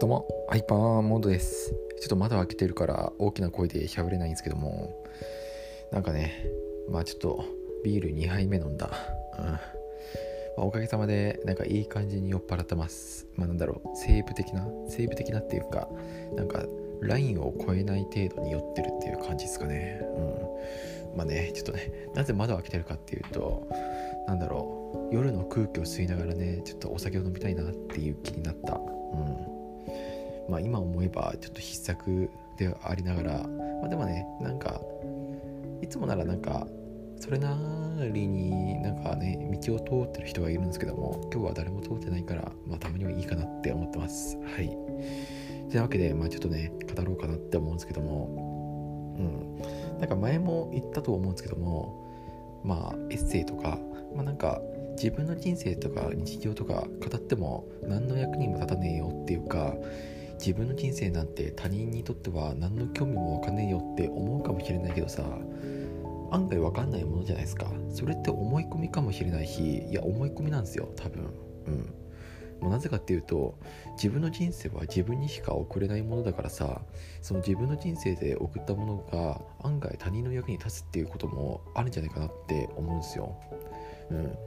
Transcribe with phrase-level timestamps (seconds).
[0.00, 1.74] どうも、ハイパーモードです。
[2.00, 5.04] ちょっと窓開けてるから大きな声で喋れないんですけども、
[5.92, 6.46] なんかね、
[6.88, 7.44] まあちょっと
[7.84, 8.90] ビール2杯目飲んだ。
[9.38, 9.44] うん。
[9.44, 9.58] ま
[10.56, 13.26] あ、おかげさまで、なんかいい感じに酔っ払ってます。
[13.36, 15.86] まあなんだろう、西部的な、西部的なっていうか、
[16.34, 16.64] なんか
[17.02, 20.00] ラインを超えない程度に酔ってるっていう感じですかね。
[20.16, 21.16] うん。
[21.18, 23.68] まあね、ちょっとね、なぜ窓開けてるかっていうと、
[24.26, 28.80] なんだろう、夜の空気を吸いながらね、ちょっとお酒を飲みたいなっていう気になった。
[29.12, 29.59] うん。
[30.50, 34.80] まあ、今思えばちょっと必作でありながら、まあ、でもねなんか
[35.80, 36.66] いつもならなんか
[37.18, 37.56] それな
[38.12, 44.36] りになんかね道を通ってる人がいるんですけども今日は誰も通ってないから、まあ、たまにはいいかなって思ってます。
[44.38, 44.68] はい。
[45.70, 50.00] というわけでまあちょっとね語ろうかなって思うんですけどもうん。
[50.00, 53.78] なんか前も言ったと思うんですけどもまあエッセイとか
[54.14, 54.60] まあなんか
[54.92, 59.74] 自分の人生とか日常とか語っても何の役にも立たねえよっていうか
[60.40, 65.22] 自分の人生なんて他人にとっては何の興味もわかんねえよって思うかもしれないけどさ
[66.32, 67.70] 案外わかんないものじゃないですか。
[67.90, 71.24] それって思い込みかもしれないしいや思い込みなんですよ多分。
[71.66, 71.94] うん。
[72.60, 73.58] もうなぜかっていうと
[73.96, 76.82] 自分の人生は自分にしか送れないものだからさ
[77.20, 83.34] その自分の人生で送ったものが案外他人の役に立つっていうこともあるんじゃないかなって思うんですよ。
[84.10, 84.38] うん。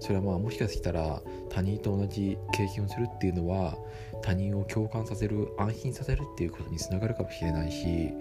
[0.00, 3.76] それはまあもしかしたら他人と同じ経験をするっていうのは
[4.22, 8.12] 他人を共感させる安心させるっていうことにつながるかもしれないし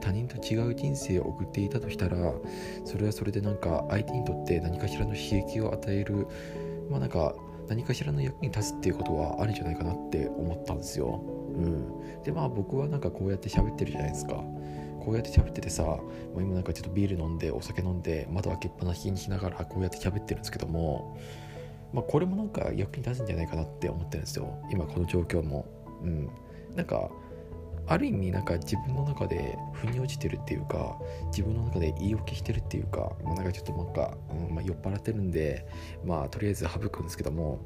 [0.00, 2.16] 他人と違う人生を送っていたとしたら
[2.84, 6.26] それはそれでなんか相手にとって何かしらの刺激を与える
[6.88, 7.34] まあなんか
[7.68, 11.22] 何かしらの役に立つっていうことはあるんじゃないかなって思ったんですよ。
[11.24, 14.42] うん、でまあ僕はなんかこうやって喋ってるじゃないですか。
[15.00, 16.02] こうやって喋っててさ、も
[16.36, 21.18] う今なんかちょっとビール飲んでお酒飲んで窓開けっぱなしにしながらこうやって喋ってるんですけども、
[21.92, 24.58] まあ、これもなんか役に立つんじゃないかなって思ってるんですよ。
[24.70, 25.66] 今この状況も。
[26.02, 26.30] うん。
[26.76, 27.10] なんか
[27.86, 30.96] ある意味なんか自分の中で腑に落ちてるっていうか
[31.26, 35.66] 自分の中で言い訳してるっていうか、まあ、なんかちょっとなんか、うんまあ、酔っ払ってるんで
[36.04, 37.58] まあとりあえず省くんですけども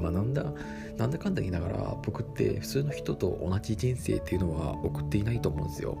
[0.00, 0.44] まあなんだ
[0.96, 5.98] なんだかんだ言いながら僕って普通の人と同じ人生っていうのは送っていないと思うんですよ。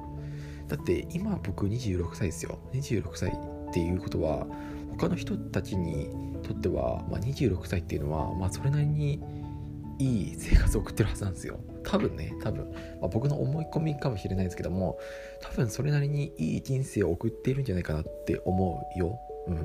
[0.68, 2.58] だって今僕26歳ですよ。
[2.72, 4.46] 26歳っていうことは
[4.92, 6.10] 他の人たちに
[6.42, 9.20] とっては、まあ、26歳っていうのは、まあ、それなりに
[9.98, 11.58] いい生活を送ってるはずなんですよ。
[11.82, 14.98] 多分ね多分、まあ、僕の思い込みかもしれないですけども
[15.40, 19.18] 多分それなりにいい人生を送っているんじゃないかなって思うよ。
[19.46, 19.54] うん。
[19.56, 19.62] ま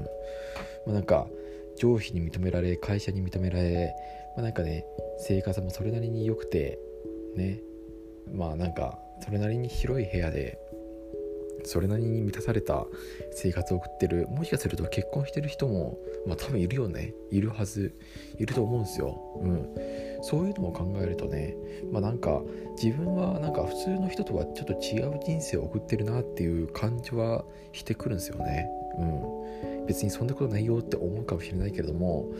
[0.87, 1.27] あ、なんか
[1.77, 3.93] 上司に認められ会社に認められ、
[4.35, 4.85] まあ、なんかね
[5.19, 6.79] 生活もそれなりに良くて
[7.35, 7.59] ね。
[8.33, 10.57] まあなんかそれなりに広い部屋で
[11.63, 12.85] それなりに満たされた
[13.31, 14.27] 生活を送ってる。
[14.29, 15.97] もしかすると結婚してる人も
[16.27, 17.13] まあ多分いるよね。
[17.31, 17.93] いるはず。
[18.37, 19.19] いると思うんですよ。
[19.41, 19.75] うん。
[20.21, 21.55] そういうのも考えるとね
[21.91, 22.41] まあなんか
[22.81, 28.67] 自分はなんか普通の人とはちょっと違う人生を送ってるなっていう感じはしてくるんですよね。
[28.99, 29.85] うん。
[29.85, 32.31] 別にそんなことないよって思うかもしれないけれども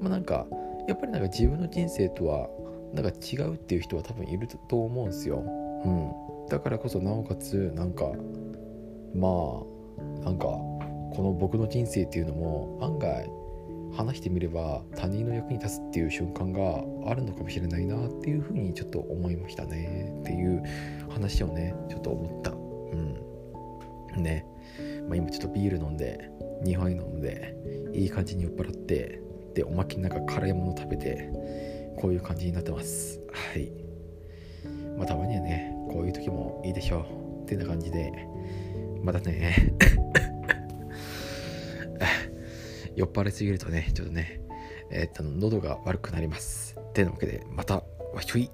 [0.00, 0.46] まあなんか
[0.88, 2.48] やっぱりなんか自分の人生とは
[2.92, 5.42] なんか違うっていう人は多分いると思うんですよ。
[5.84, 6.12] うん。
[6.48, 8.12] だからこそなおかつなんか
[9.14, 9.62] ま
[10.22, 13.30] あなんかこの僕の人生っていうのも案外
[13.96, 16.60] 話してみれば他人の役に立つっていう瞬間が
[17.10, 20.14] あるのかもしれないなっていうふうにちょっと思いましたね。
[20.20, 20.62] っていう
[21.08, 22.50] 話をねちょっと思った。
[22.50, 24.22] うん。
[24.22, 24.46] ね、
[25.08, 26.30] まあ、今ちょっとビール飲んで
[26.64, 27.54] 2杯飲んで
[27.92, 29.20] いい感じに酔っ払って
[29.54, 31.30] でおまけになんか辛いもの食べて
[31.96, 33.70] こういう感じになってますはい
[34.96, 37.06] まあたまにはねこういう時もいいでしょ
[37.40, 38.12] うってな感じで
[39.02, 39.74] またね
[42.96, 44.40] 酔っ払いすぎるとね、ちょっとね、
[44.90, 46.92] えー、っと、喉が悪くなりますっ。
[46.92, 47.84] てなわけで、また、わ
[48.20, 48.50] ひょい。